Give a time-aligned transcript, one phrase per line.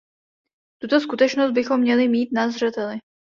[0.81, 2.97] Tuto skutečnost bychom měli mít na zřeteli.